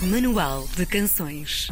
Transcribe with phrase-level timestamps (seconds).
[0.00, 1.68] Manual de Canções.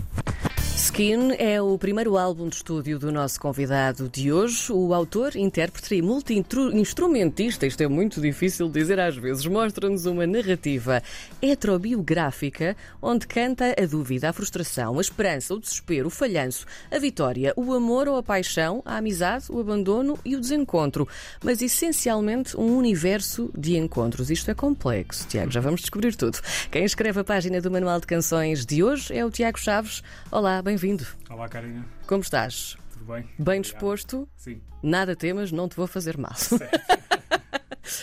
[0.76, 4.71] Skin é o primeiro álbum de estúdio do nosso convidado de hoje.
[4.71, 11.02] O autor, intérprete e multi-instrumentista, isto é muito difícil dizer às vezes, mostra-nos uma narrativa
[11.41, 17.54] heterobiográfica onde canta a dúvida, a frustração, a esperança, o desespero, o falhanço, a vitória,
[17.56, 21.08] o amor ou a paixão, a amizade, o abandono e o desencontro.
[21.43, 24.30] Mas essencialmente um universo de encontros.
[24.30, 26.38] Isto é complexo, Tiago, já vamos descobrir tudo.
[26.70, 30.02] Quem escreve a página do Manual de Canções de hoje é o Tiago Chaves.
[30.30, 31.06] Olá, bem-vindo.
[31.30, 31.86] Olá, Karina.
[32.09, 32.77] Como estás?
[32.93, 33.23] Tudo bem?
[33.23, 33.62] Bem Obrigado.
[33.62, 34.29] disposto?
[34.37, 34.61] Sim.
[34.83, 36.33] Nada temas, não te vou fazer mal.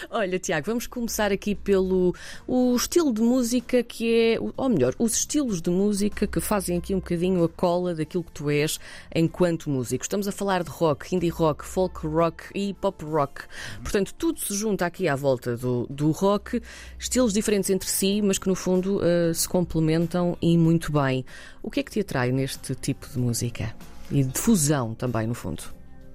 [0.10, 2.14] Olha, Tiago, vamos começar aqui pelo
[2.48, 6.94] o estilo de música que é, ou melhor, os estilos de música que fazem aqui
[6.94, 8.80] um bocadinho a cola daquilo que tu és
[9.14, 10.04] enquanto músico.
[10.04, 13.44] Estamos a falar de rock, indie rock, folk rock e pop rock.
[13.82, 16.62] Portanto, tudo se junta aqui à volta do, do rock,
[16.98, 21.26] estilos diferentes entre si, mas que no fundo eh, se complementam e muito bem.
[21.62, 23.76] O que é que te atrai neste tipo de música?
[24.12, 25.64] E de fusão também, no fundo.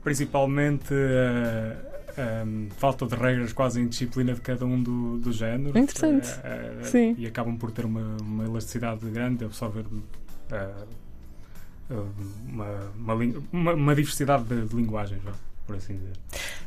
[0.02, 0.94] Principalmente
[2.18, 2.44] a
[2.78, 5.78] falta de regras, quase a indisciplina de cada um do, do género.
[5.78, 6.28] Interessante.
[6.44, 7.14] Eh, eh, Sim.
[7.18, 9.84] E acabam por ter uma, uma elasticidade grande, absorver
[10.50, 10.70] eh,
[12.48, 13.14] uma, uma,
[13.52, 15.22] uma- uma diversidade de, de linguagens,
[15.66, 16.12] por assim dizer.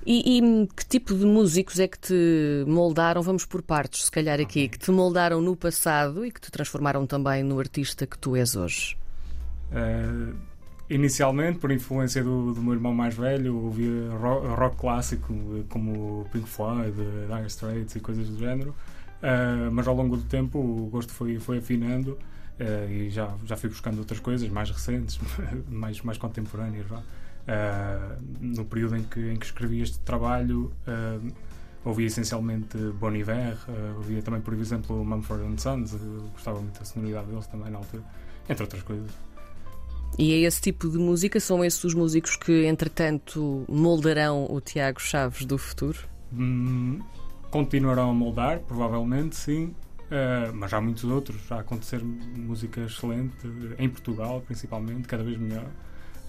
[0.06, 3.22] E, e que tipo de músicos é que te moldaram?
[3.22, 7.06] Vamos por partes, se calhar aqui, que te moldaram no passado e que te transformaram
[7.06, 8.98] também no artista que tu és hoje.
[9.72, 10.34] Eh,
[10.94, 15.34] inicialmente, por influência do, do meu irmão mais velho, ouvia rock, rock clássico
[15.70, 18.76] como Pink Floyd, Dire Straits e coisas do género.
[19.22, 22.18] Eh, mas ao longo do tempo o gosto foi, foi afinando
[22.60, 25.20] eh, e já, já fui buscando outras coisas mais recentes,
[25.70, 26.88] mais, mais contemporâneas.
[27.48, 30.72] Eh, no período em que, em que escrevi este trabalho,
[31.84, 33.58] ouvia essencialmente Bon Iver,
[33.98, 35.96] ouvia também, por exemplo, Mumford Sons,
[36.34, 38.04] gostava muito da sonoridade deles também na altura,
[38.48, 39.31] entre outras coisas.
[40.18, 45.00] E é esse tipo de música, são esses os músicos que, entretanto, moldarão o Tiago
[45.00, 46.00] Chaves do futuro?
[46.34, 47.00] Hum,
[47.50, 49.74] continuarão a moldar, provavelmente, sim.
[50.12, 51.52] Uh, mas há muitos outros.
[51.52, 53.36] A acontecer música excelente,
[53.80, 55.66] em Portugal, principalmente, cada vez melhor.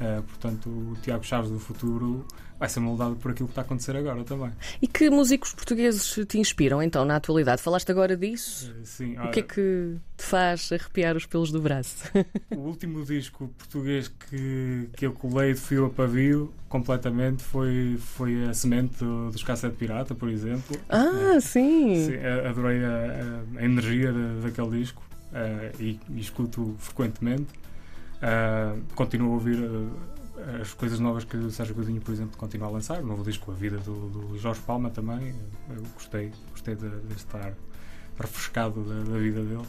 [0.00, 2.26] Uh, portanto, o Tiago Chaves do futuro
[2.58, 4.50] vai ser moldado por aquilo que está a acontecer agora também.
[4.80, 7.60] E que músicos portugueses te inspiram, então, na atualidade?
[7.62, 8.72] Falaste agora disso?
[8.80, 12.04] Uh, sim, O que é que te faz arrepiar os pelos do braço?
[12.56, 18.44] O último disco português que, que eu colei de fio a pavio completamente foi, foi
[18.44, 20.76] a semente do- dos Cassete Pirata, por exemplo.
[20.88, 22.06] Ah, sim!
[22.06, 22.88] Sim, a- adorei a,
[23.58, 25.02] a- energia da- daquele disco
[25.80, 27.46] e, e escuto frequentemente.
[28.22, 32.68] Eh, continuo a ouvir eh, as coisas novas que o Sérgio Godinho, por exemplo, continua
[32.68, 33.02] a lançar.
[33.02, 35.34] O novo disco, A Vida do, do Jorge Palma também.
[35.68, 37.52] Eu gostei, gostei de, de estar
[38.18, 39.66] refrescado da, da vida dele.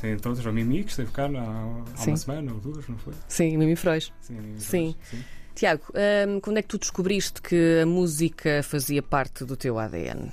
[0.00, 2.10] Sim, Entre outros, a Mimi, que esteve cá há, há Sim.
[2.12, 3.12] uma semana ou duas, não foi?
[3.28, 4.10] Sim, Mimi Frois.
[4.20, 4.94] Sim, Mimi Sim.
[4.94, 5.24] Flores, sim.
[5.54, 5.82] Tiago,
[6.28, 10.32] hum, quando é que tu descobriste que a música fazia parte do teu ADN?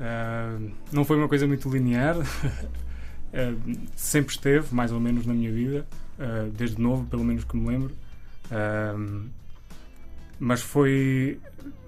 [0.00, 2.16] Uh, não foi uma coisa muito linear.
[2.18, 5.86] Uh, sempre esteve, mais ou menos, na minha vida,
[6.18, 7.94] uh, desde novo, pelo menos que me lembro.
[10.44, 11.38] Mas foi,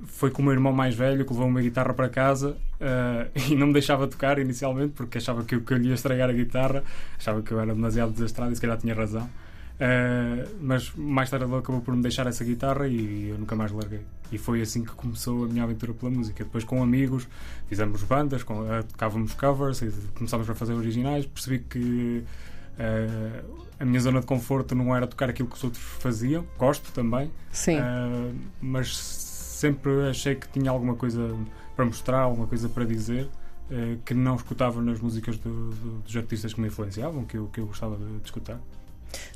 [0.07, 3.57] foi com o meu irmão mais velho que levou uma guitarra para casa uh, e
[3.57, 6.33] não me deixava tocar inicialmente porque achava que eu, que eu lhe ia estragar a
[6.33, 6.85] guitarra,
[7.19, 9.29] achava que eu era demasiado desastrado e se calhar tinha razão.
[9.75, 13.73] Uh, mas mais tarde ele acabou por me deixar essa guitarra e eu nunca mais
[13.73, 14.03] larguei.
[14.31, 16.45] E foi assim que começou a minha aventura pela música.
[16.45, 17.27] Depois, com amigos,
[17.69, 19.83] fizemos bandas, com, uh, tocávamos covers
[20.15, 21.27] começámos a fazer originais.
[21.27, 22.23] Percebi que
[22.79, 26.47] uh, a minha zona de conforto não era tocar aquilo que os outros faziam.
[26.59, 27.79] Gosto também, Sim.
[27.81, 31.35] uh, mas sempre achei que tinha alguma coisa
[31.77, 33.25] para mostrar, alguma coisa para dizer.
[33.71, 37.47] uh, Que não escutava nas músicas do- do- dos artistas que me influenciavam, que eu,
[37.49, 38.61] que eu gostava de- de escutar.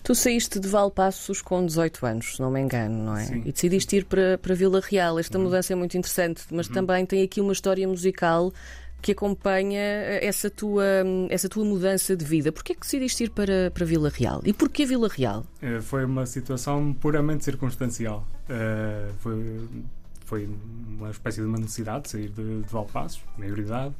[0.02, 3.24] Tu saíste de Valpassos com 18 anos, se não me engano, não é?
[3.24, 3.42] Sim.
[3.46, 5.18] E decidiste ir para, para Vila Real.
[5.20, 8.52] Esta mudança é muito interessante, mas também tem aqui uma história musical
[9.00, 10.84] que acompanha eh, essa tua,
[11.30, 12.50] essa tua mudança de vida.
[12.52, 14.40] Porquê é que decidiste ir para, para Vila Real?
[14.44, 15.44] E porquê Vila Real?
[15.62, 18.26] Eh, Foi uma situação puramente circunstancial.
[18.48, 19.68] Eh, Foi,
[20.24, 20.48] foi
[20.98, 23.94] uma espécie de uma necessidade de sair de, de Valpassos, maioridade.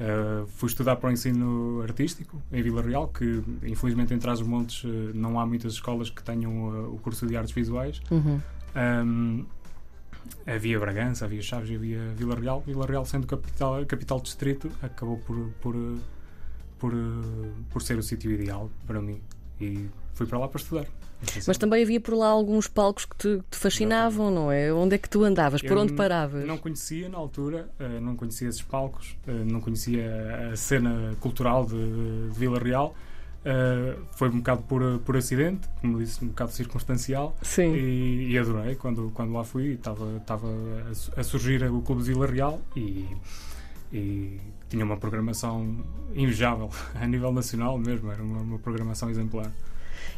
[0.00, 5.40] Uh, fui estudar para o ensino artístico em Vila Real, que infelizmente em Trás-os-Montes não
[5.40, 8.00] há muitas escolas que tenham eh, o curso de artes visuais.
[8.08, 8.40] Uhum.
[8.76, 9.44] Um,
[10.46, 12.62] havia Bragança, havia Chaves e havia Vila Real.
[12.66, 15.74] Vila Real, sendo capital, capital distrito, acabou por, por,
[16.78, 16.92] por,
[17.70, 19.20] por ser o sítio ideal para mim.
[19.60, 20.86] E fui para lá para estudar.
[21.48, 24.72] Mas também havia por lá alguns palcos que te, te fascinavam, não é?
[24.72, 25.60] Onde é que tu andavas?
[25.60, 26.46] Por Eu onde n- paravas?
[26.46, 31.66] Não conhecia na altura, eh, não conhecia esses palcos, eh, não conhecia a cena cultural
[31.66, 32.94] de, de Vila Real,
[33.38, 37.36] Uh, foi um bocado por, por acidente, como disse, um bocado circunstancial.
[37.40, 37.74] Sim.
[37.74, 39.74] E, e adorei quando, quando lá fui.
[39.74, 40.04] Estava,
[41.16, 43.06] a, a surgir o Clube de Vila Real e,
[43.92, 48.10] e tinha uma programação invejável a nível nacional mesmo.
[48.10, 49.50] Era uma, uma programação exemplar.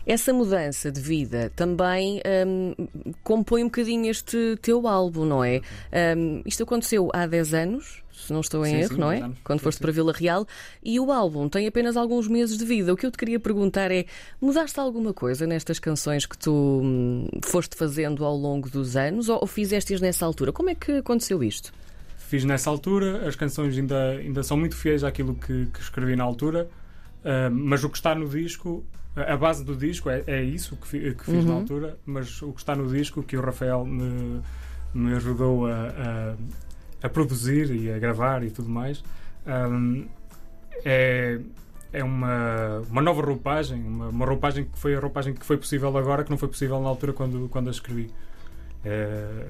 [0.07, 2.75] Essa mudança de vida também um,
[3.23, 5.61] compõe um bocadinho este teu álbum, não é?
[6.17, 9.21] Um, isto aconteceu há 10 anos, se não estou em Sim, erro, sim, não é?
[9.21, 9.39] anos.
[9.43, 9.83] Quando foste sim.
[9.83, 10.47] para Vila Real
[10.83, 12.93] e o álbum tem apenas alguns meses de vida.
[12.93, 14.05] O que eu te queria perguntar é:
[14.41, 19.39] mudaste alguma coisa nestas canções que tu hum, foste fazendo ao longo dos anos ou,
[19.41, 20.53] ou fizeste-as nessa altura?
[20.53, 21.73] Como é que aconteceu isto?
[22.17, 26.23] Fiz nessa altura, as canções ainda, ainda são muito fiéis àquilo que, que escrevi na
[26.23, 26.69] altura,
[27.25, 28.85] uh, mas o que está no disco,
[29.17, 31.59] a base do disco é, é isso que, que fiz na Uhum.
[31.61, 34.41] altura, mas o que está no disco, que o Rafael me,
[34.95, 39.03] me ajudou a, a, a produzir e a gravar e tudo mais,
[39.47, 40.07] um,
[40.85, 41.41] é,
[41.93, 45.97] é uma, uma nova roupagem, uma, uma roupagem que foi a roupagem que foi possível
[45.99, 48.11] agora, que não foi possível na altura quando, quando a escrevi.
[48.85, 49.47] É,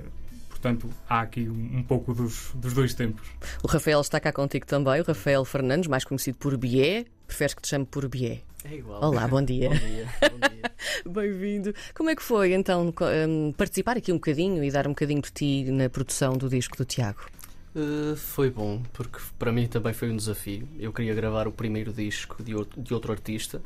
[0.48, 3.28] portanto, há aqui um, um pouco dos, dos dois tempos.
[3.62, 7.04] O Rafael está cá contigo também, o Rafael Fernandes, mais conhecido por Bié.
[7.26, 8.40] Preferes que te chame por Bié?
[8.64, 9.02] É igual.
[9.02, 9.70] Olá, bom dia.
[9.70, 10.06] Bom dia.
[10.06, 10.72] Dia.
[11.10, 11.74] Bem-vindo.
[11.94, 12.92] Como é que foi então
[13.28, 16.76] hum, participar aqui um bocadinho e dar um bocadinho de ti na produção do disco
[16.76, 17.26] do Tiago?
[17.74, 20.68] Uh, foi bom, porque para mim também foi um desafio.
[20.78, 23.62] Eu queria gravar o primeiro disco de outro, de outro artista,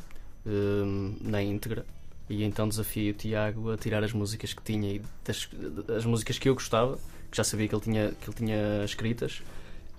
[0.46, 1.84] um, na íntegra,
[2.28, 5.48] e então desafiei o Tiago a tirar as músicas que tinha e das,
[5.96, 6.98] as músicas que eu gostava,
[7.30, 9.42] que já sabia que ele tinha, que ele tinha escritas,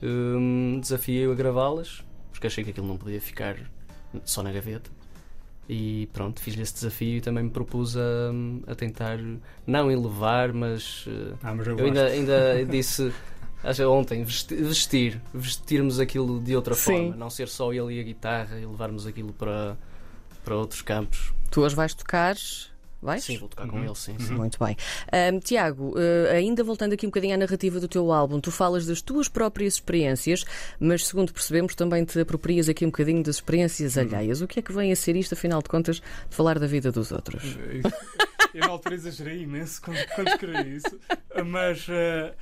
[0.01, 3.57] um, desafiei-o a gravá-las, porque achei que aquilo não podia ficar
[4.23, 4.89] só na gaveta.
[5.67, 8.01] E pronto, fiz-lhe esse desafio e também me propus a,
[8.67, 9.17] a tentar
[9.65, 11.05] não elevar, mas
[11.41, 13.11] Ah, mas eu, eu ainda, ainda disse
[13.63, 16.83] acho ontem vesti- vestir, vestirmos aquilo de outra Sim.
[17.09, 19.75] forma, não ser só ele e a guitarra e levarmos aquilo para,
[20.43, 21.33] para outros campos.
[21.49, 22.35] Tu hoje vais tocar?
[23.05, 23.23] Vais?
[23.23, 23.85] Sim, vou tocar com Uhum.
[23.85, 24.15] ele, sim.
[24.19, 24.33] sim.
[24.33, 24.75] Muito bem.
[25.33, 28.85] Hum, Tiago, eh, ainda voltando aqui um bocadinho à narrativa do teu álbum, tu falas
[28.85, 30.43] das tuas próprias experiências,
[30.79, 34.41] mas segundo percebemos também te aproprias aqui um bocadinho das experiências alheias.
[34.41, 36.91] O que é que vem a ser isto, afinal de contas, de falar da vida
[36.91, 37.57] dos outros?
[38.53, 40.99] Eu na altura exagerei imenso quando, quando escrevi isso,
[41.45, 42.33] mas eh,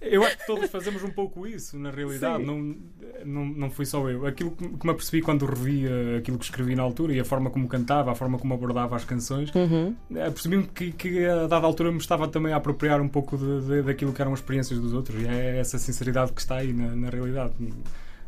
[0.00, 2.38] eu acho que todos fazemos um pouco isso, na realidade.
[2.44, 2.46] Sim.
[2.46, 2.76] Não,
[3.24, 4.26] não, não fui só eu.
[4.26, 7.50] Aquilo que, me apercebi quando revi eh, aquilo que escrevi na altura e a forma
[7.50, 9.94] como cantava, a forma como abordava as canções, Uhum.
[10.14, 13.60] eh, percebi-me que, que a dada altura me estava também a apropriar um pouco de,
[13.66, 15.20] de- daquilo que eram as experiências dos outros.
[15.20, 17.54] E é essa sinceridade que está aí na, na realidade.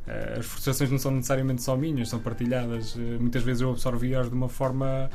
[0.07, 2.97] Eh, As frustrações não são necessariamente só minhas, são partilhadas.
[2.99, 5.09] Eh, Muitas vezes eu absorvi-as de uma forma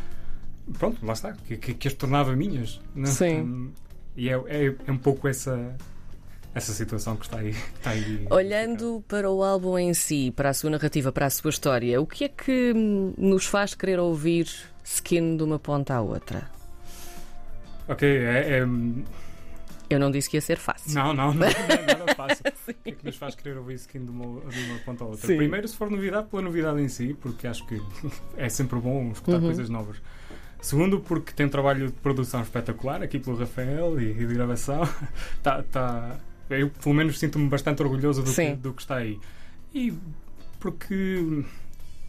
[0.80, 2.80] pronto, lá está, que, que, que as tornava minhas.
[2.96, 3.08] né?
[3.08, 3.42] Sim.
[3.42, 3.72] Hum,
[4.18, 5.76] E é, é, é um pouco essa,
[6.56, 7.52] essa situação que está aí.
[7.54, 11.30] que está aí Olhando para o álbum em si, para a sua narrativa, para a
[11.30, 14.48] sua história, o que é que hum, nos faz querer ouvir
[14.84, 16.50] Skin de uma ponta à outra?
[17.88, 18.68] Ok, é, é-
[19.90, 20.94] Eu não disse que ia ser fácil.
[20.96, 22.44] Não, não, não, não é nada fácil.
[22.68, 25.08] O que é que nos faz querer ouvir skin de uma, de uma ponta à
[25.08, 25.28] outra?
[25.28, 25.38] Sim.
[25.38, 27.80] Primeiro, se for novidade, pela novidade em si, porque acho que
[28.38, 29.46] é sempre bom escutar Uhum.
[29.46, 29.98] coisas novas.
[30.62, 34.82] Segundo, porque tem um trabalho de produção espetacular aqui pelo Rafael e, e de gravação.
[35.44, 36.16] Tá, tá,
[36.50, 39.20] eu, pelo menos, sinto-me bastante orgulhoso do que, do que está aí.
[39.74, 39.94] E
[40.60, 41.44] porque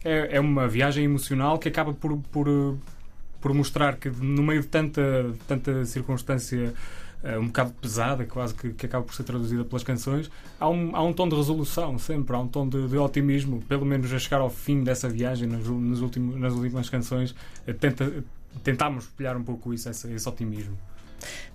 [0.03, 2.77] é, é uma viagem emocional que acaba por, por,
[3.41, 6.73] por mostrar que, no meio de tanta, tanta circunstância
[7.23, 10.95] eh, um bocado pesada, quase que, que acaba por ser traduzida pelas canções, há um,
[10.95, 14.19] há um tom de resolução sempre, há um tom de, de otimismo, pelo menos a
[14.19, 17.35] chegar ao fim dessa viagem, nas, nos últimos, nas últimas canções,
[17.65, 18.23] eh, tenta,
[18.63, 20.77] tentámos espelhar um pouco isso, esse, esse otimismo.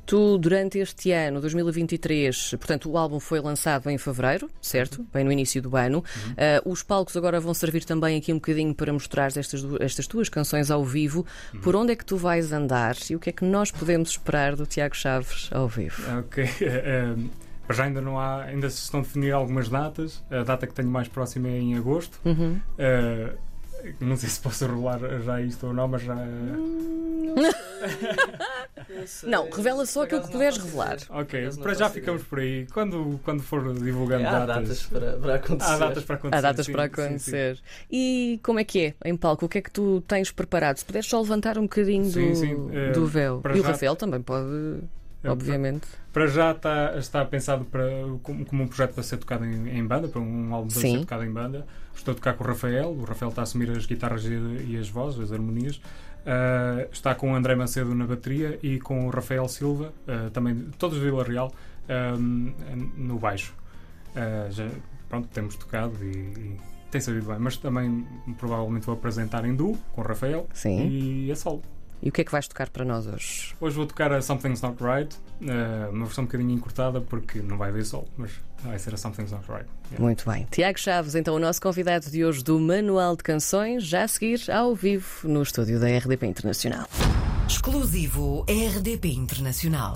[0.04, 5.06] Tu, durante este ano, 2023, portanto, o álbum foi lançado em fevereiro, certo?
[5.12, 6.04] Bem no início do ano.
[6.36, 10.28] Ah, os palcos agora vão servir também aqui um bocadinho para mostrar estas, estas tuas
[10.28, 11.24] canções ao vivo.
[11.62, 14.56] Por onde é que tu vais andar e o que é que nós podemos esperar
[14.56, 16.02] do Tiago Chaves ao vivo?
[16.18, 16.44] Ok.
[16.60, 17.14] eh,
[17.66, 20.22] Para já ainda não há, ainda se estão a definir algumas datas.
[20.30, 22.18] A data que tenho mais próxima é em agosto.
[22.24, 22.60] Uhum.
[22.76, 23.32] Eh,
[24.00, 26.14] não sei se posso rolar já isto ou não, mas já.
[29.24, 30.98] Não, revela só aquilo que puderes revelar.
[31.10, 32.66] Ok, para já ficamos por aí.
[32.72, 34.68] Quando, quando for divulgando Há datas.
[34.68, 35.70] datas para, para acontecer.
[35.72, 36.36] Há datas para acontecer.
[36.38, 37.02] Há datas sim, para sim, sim.
[37.02, 37.60] acontecer.
[37.90, 39.46] E como é que é em palco?
[39.46, 40.76] O que é que tu tens preparado?
[40.78, 43.40] Se puderes só levantar um bocadinho Sim, do, sim, eh, do véu.
[43.40, 44.80] para E o já- Rafael também pode,
[45.24, 45.86] obviamente.
[46.12, 47.84] Para já está, está pensado para,
[48.22, 51.00] como, como um projeto para ser tocado em, em banda, para um álbum para ser
[51.00, 51.66] tocado em banda.
[51.94, 54.34] Estou a tocar com o Rafael, o Rafael está a assumir as guitarras e,
[54.68, 55.80] e as vozes, as harmonias.
[56.24, 60.70] Ah, está com o André Macedo na bateria e com o Rafael Silva, ah, também
[60.78, 61.52] todos de Vila Real,
[61.88, 63.54] ah, no baixo.
[64.14, 64.68] Ah, já,
[65.08, 66.60] pronto, temos tocado e, e
[66.90, 68.06] tem sabido bem, mas também
[68.38, 70.88] provavelmente vou apresentar em duo com o Rafael Sim.
[70.88, 71.62] e a solo.
[72.02, 73.54] E o que é que vais tocar para nós hoje?
[73.60, 77.56] Hoje vou tocar a Something's Not Right, eh, uma versão um bocadinho encurtada porque não
[77.56, 78.32] vai haver sol, mas
[78.64, 79.66] vai ser a Something's Not Right.
[79.90, 80.04] Yeah.
[80.04, 80.46] Muito bem.
[80.50, 84.50] Tiago Chaves, então, o nosso convidado de hoje do Manual de Canções, já a seguir
[84.50, 86.88] ao vivo no estúdio da RDP Internacional.
[87.48, 89.94] Exclusivo RDP Internacional.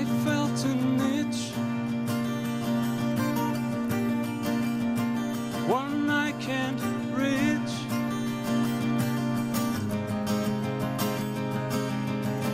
[0.00, 1.40] I felt an itch,
[5.66, 6.80] one I can't
[7.20, 7.74] reach.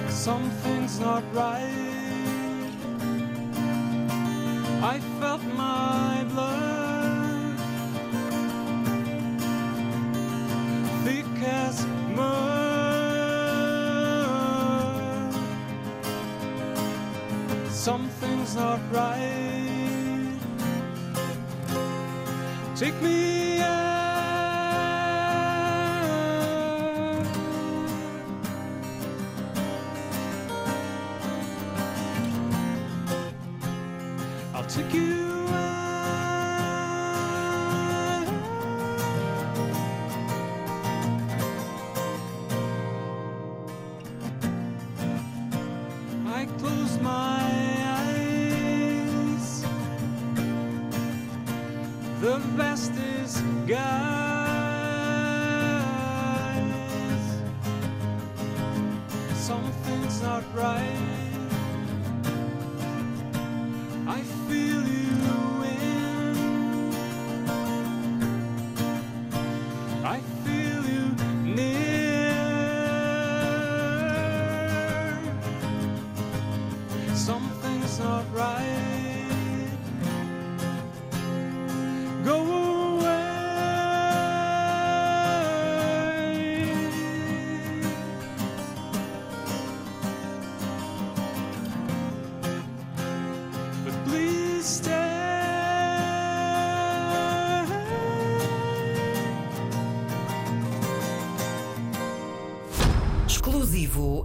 [0.09, 2.73] Something's not right.
[4.83, 7.59] I felt my blood
[11.05, 11.87] thick as
[12.17, 12.34] mud.
[17.85, 20.39] Something's not right.
[22.75, 23.75] Take me out.
[34.55, 35.24] I'll take you
[59.85, 60.97] Something's not right.
[64.07, 64.74] I feel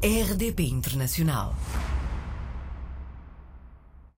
[0.02, 1.54] RDP Internacional.